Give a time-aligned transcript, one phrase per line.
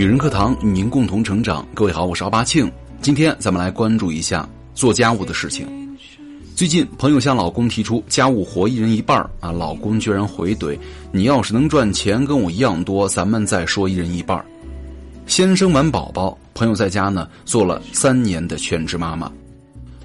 [0.00, 1.62] 女人课堂与您共同成长。
[1.74, 2.72] 各位好，我是奥巴庆。
[3.02, 5.68] 今天咱们来关注一下做家务的事情。
[6.56, 10.74] 最近朋友向老公提出家务活一人一半啊，老公居然回怼
[11.12, 14.42] ：“你要是能赚钱跟我一样多，咱们再说一人一半。”
[15.28, 19.30] 先生完宝宝，朋友在家呢做了三年的全职妈妈，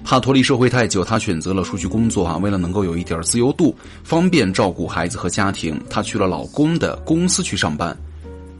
[0.04, 2.36] 怕脱离社会太久，她选择了出去工作啊。
[2.36, 7.96] 为了能够有一点自由度，方便照顾孩子和家庭，她去了老公的公司去上班。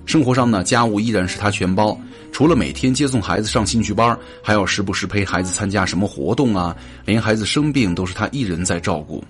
[0.06, 1.98] 生活上呢，家务依然是她全包，
[2.30, 6.74] 除了每天接送孩子上兴趣班，还要时不时陪孩子参加什么活动啊，
[7.05, 9.23] 连孩子生病都是她一人在照顾，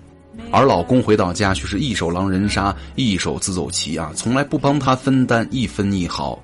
[0.51, 6.39] 而老公回到家却是一手狼人杀，一手自走棋啊，从来不帮她分担一分一毫。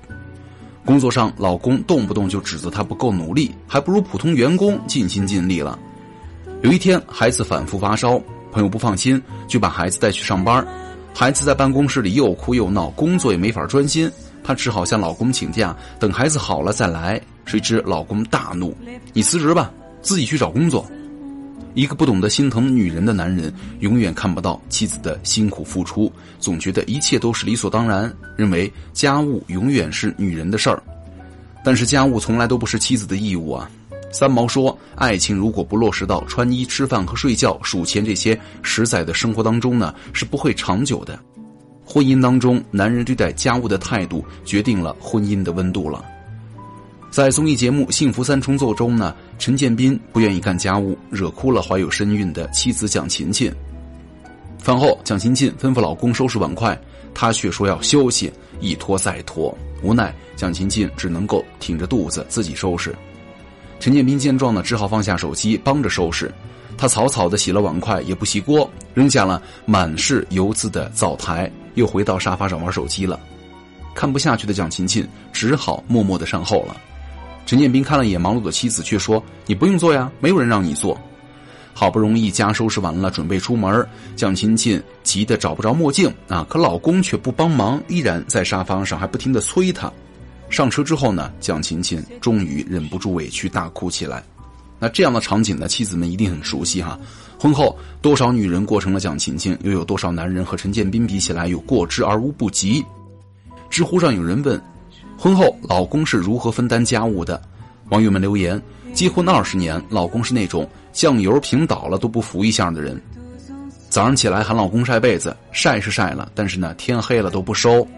[0.84, 5.78] 工作上，老公动不动就指责她不够努力，还不如普通员工尽心尽力了。
[6.62, 10.66] 有一天，孩子反复发烧，朋友不放心，就把孩子带去上班。
[11.14, 14.10] 孩子在办公室里又哭又闹，工作也没法专心。
[14.44, 17.20] 她只好向老公请假，等孩子好了再来。
[17.46, 18.76] 谁知老公大怒
[19.12, 20.86] ：“你辞职吧，自己去找工作。”
[21.74, 30.80] 一个不懂得心疼女人的男人，永远看不到妻子的辛苦付出，总觉得一切都是理所当然，认为家务永远是女人的事儿。
[31.64, 33.68] 但是家务从来都不是妻子的义务啊。
[34.12, 41.18] 三毛说：“爱情如果不落实到穿衣、吃饭和睡觉、数钱这些实在的生活当中呢，是不会长久的。
[41.94, 46.04] 婚姻当中，男人对待家务的态度决定了婚姻的温度了。”
[47.08, 53.48] 在综艺节目《幸福三重奏》中呢，陈建斌不愿意干家务，惹哭了怀有身孕的妻子蒋勤勤。
[54.58, 56.76] 饭后，蒋勤勤吩咐老公收拾碗筷，
[57.14, 59.56] 他却说要休息，一拖再拖。
[59.80, 62.92] 无奈，蒋勤勤只能够挺着肚子自己收拾。
[63.78, 66.28] 陈建斌见状呢，只好放下手机帮着收拾。
[66.76, 73.18] 他草草的洗了碗筷，也不洗锅，扔下了满是油渍的灶台，又回到沙发上玩手机了。
[73.94, 76.76] 看不下去的蒋勤勤只好默默的善后了。
[77.46, 80.98] 陈建斌看了眼忙碌的妻子，却说：“你不用做呀，没有人让你做。”
[81.76, 86.46] 好不容易家收拾完了，准备出门，蒋勤勤急得找不着墨镜啊！
[86.48, 89.92] 可老公却不帮忙，依然在沙发上还不停的催她。
[90.48, 94.22] 上车之后呢，蒋勤勤终于忍不住委屈大哭起来。
[94.84, 96.98] 那这样的场景呢，妻子们一定很熟悉哈。
[97.40, 102.84] 婚后多少女人过成了蒋勤勤，又有多少男人和陈建斌比起来有过之而无不及？
[103.70, 104.60] 知乎上有人问：
[105.16, 107.40] 婚后老公是如何分担家务的？
[107.88, 108.60] 网友们留言：
[108.92, 113.00] 结婚二十年，老公是那种酱油瓶倒了都不扶一下的人。
[113.88, 117.88] 早上起来喊老公晒被子，晒是晒了，但是呢，天黑了都不收。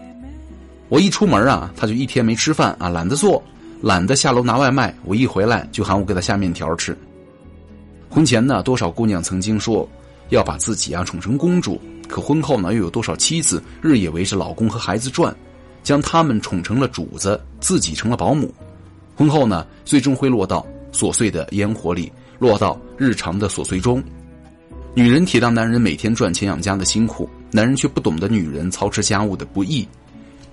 [0.87, 3.43] 我一出门啊，他就一天没吃饭啊，懒得做，
[3.81, 4.93] 懒得下楼拿外卖。
[5.05, 6.97] 我一回来就喊我给他下面条吃。
[8.09, 9.87] 婚前呢，多少姑娘曾经说
[10.29, 15.35] 要把自己啊宠成公主，可婚后呢，又有多少妻子日夜围着老公和孩子转，
[15.83, 18.53] 将他们宠成了主子，自己成了保姆。
[19.15, 24.03] 婚后呢，最终会落到琐碎的烟火里，落到日常的琐碎中。
[24.93, 29.87] 女人体谅男人每天赚钱养家的辛苦，男人却不懂得女人操持家务的不易。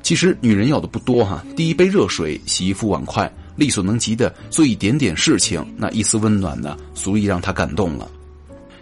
[0.05, 8.07] 其实女人要的不多哈，第一杯热水、洗衣服、碗筷，力所能及的做一点点事情，那一丝温暖呢，足以让她感动了。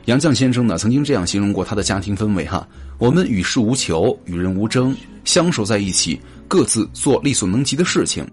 [0.06, 2.66] 杨绛先生呢，曾经这样形容过他的家庭氛围哈：
[2.99, 8.27] 我们与世无求，与人无争，相守在一起，各自做力所能及的事情。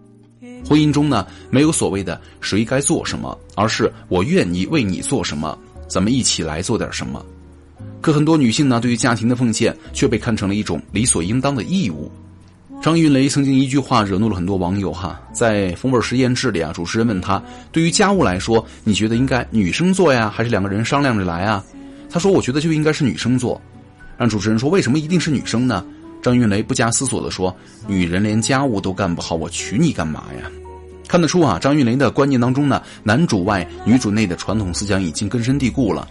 [0.68, 5.56] 婚姻中呢，没有所谓的谁该做什么，而是我愿意为你做什么，
[5.88, 7.24] 咱们一起来做点什么。
[8.02, 12.12] 可很多女性呢，对于家庭的奉献却被看成了一种理所应当的义务。
[12.82, 17.42] 张云雷曾经一句话惹怒了很多网友哈，在风味实验室里啊，主持人问他，
[17.74, 21.62] 对于家务来说，你觉得应该女生做呀，还是两个人商量着来啊？
[22.10, 23.62] 他说，我觉得就应该是女生做。
[24.18, 25.86] 让主持人说，为什么一定是女生呢？
[26.22, 27.54] 张云雷不加思索地说，
[27.86, 30.50] 女人连家务都干不好，我娶你干嘛呀？
[31.06, 36.08] 看得出啊，张云雷的观念当中呢，男主外女主内的传统思想已经根深蒂固了。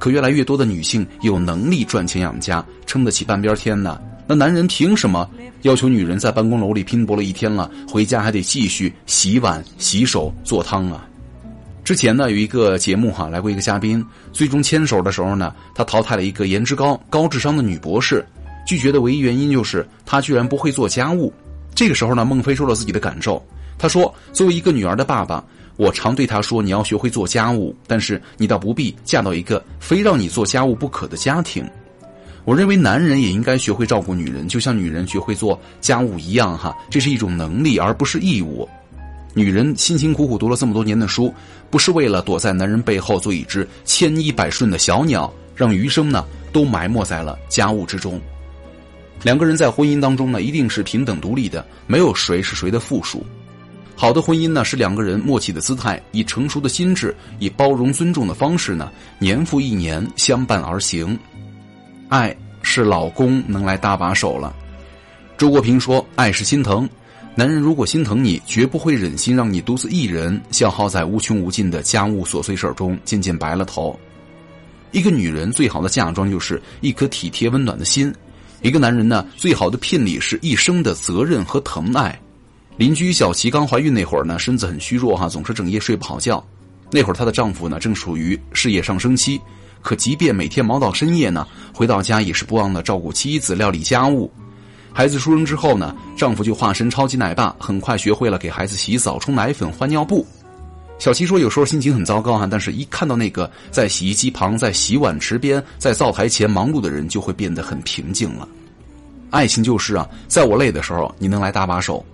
[0.00, 4.00] 可越来越多的女性有能力赚钱养家，撑得起半边天呢。
[4.30, 5.26] 那男人凭什么
[5.62, 11.08] 要求女人在办公楼里拼搏了一天了，回家还得继续洗碗、洗手、做汤啊？
[11.82, 18.22] 之前呢，有一个节目哈，来过一个嘉宾，最终牵手的时候呢，他淘汰了一个颜值高、高智商的女博士，
[18.66, 21.32] 拒绝的唯一原因就是她居然不会做家务。
[21.74, 23.42] 这个时候呢，孟非说了自己的感受，
[23.78, 25.42] 他说：“作为一个女儿的爸爸，
[25.76, 31.64] 我常对她说，你要学会做家务，但是你倒不必嫁到一个非让你做家务不可的家庭。”
[32.48, 38.66] 我认为男人也应该学会照顾女人，就像女人学会做家务一样，哈，这是一种能力，而不是义务。
[39.34, 41.30] 女人辛辛苦苦读了这么多年的书，
[41.68, 48.18] 不是为了躲在男人背后做一只千依百顺的小鸟，让余生呢都埋没在了家务之中。
[49.22, 53.22] 两个人在婚姻当中呢，一定是平等独立的，没有谁是谁的附属。
[53.94, 61.14] 好的婚姻呢，是两个人默契的姿态，以成熟的心智，以包容尊重的方式呢，年复一年相伴而行。
[62.70, 64.54] 是老公能来搭把手了。
[65.38, 66.86] 周国平说：“爱是心疼，
[67.34, 73.98] 男人如果心疼你，绝不会忍心让你独自一人消耗在无穷无尽的家务琐碎事中，渐渐白了头。
[74.92, 78.14] 一个女人最好的嫁妆就是一颗体贴温暖的心。”
[78.60, 82.20] 一个男人呢，最好的聘礼是一生的责任和疼爱。
[82.76, 86.44] 邻居小琪刚怀孕那会儿呢，身子很虚弱哈，总是整夜睡不好觉。
[86.90, 89.40] 那会儿她的丈夫呢，正属于事业上升期，
[89.82, 94.30] 可即便每天忙到深夜呢，回到家也是不忘的照顾妻子、料理家务。
[94.92, 100.26] 孩子出生之后呢，丈夫就化身超级奶爸，很快学会了给孩子洗澡、冲奶粉、换尿布。
[100.98, 108.48] 小琪说：“有时候心情很糟糕哈，但是一看到那个在洗衣机旁、在洗碗池边、在灶台前忙碌的人，就会变得很平静了。
[109.30, 112.04] 爱情就是啊，在我累的时候，你能来搭把手。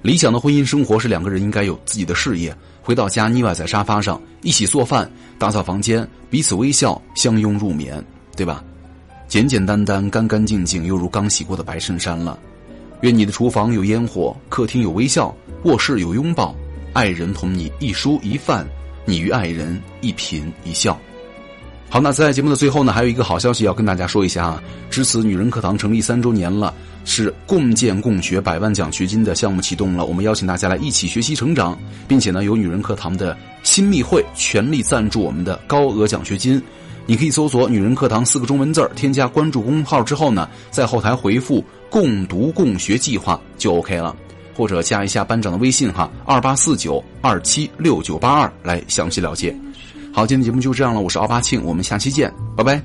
[0.00, 8.04] 理想的婚姻生活是两个人应该有自己的事业，回到家腻歪在沙发上，一起做饭、打扫房间，彼此微笑，相拥入眠，
[8.36, 8.62] 对吧？
[9.28, 12.38] 简简单单、干干净净，犹如刚洗过的白衬衫了。
[13.00, 15.34] 愿你的厨房有烟火，客厅有微笑，
[15.64, 16.54] 卧室有拥抱。”
[16.92, 18.68] 爱人同你一蔬一饭，
[19.06, 21.00] 你与爱人一颦一笑。
[21.92, 24.62] 好，那在节目的最后呢，还有一个好消息要跟大家说一下啊！
[24.88, 26.72] 至此，女人课堂成立三周年了，
[27.04, 30.06] 是共建共学百万奖学金的项目启动了。
[30.06, 31.78] 我们邀请大家来一起学习成长，
[32.08, 36.62] 并且呢，由女人课堂的新密会全力赞助我们的高额奖学金。
[37.04, 44.16] 你可以搜索“女人课堂”四个中文字儿，添加关注公众号之后呢，在后台回复“共读共学计划”就 OK 了。
[44.54, 49.54] 或者加一下班长的微信哈，二八四九二七六九八二来详细了解。
[50.12, 52.80] 好，今天节目就这样了，我是奥巴庆，我们下期见，拜拜。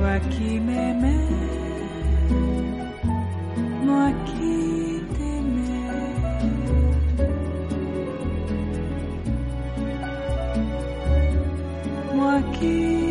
[0.00, 1.19] toi qui m'aimais,
[12.40, 13.09] aqui.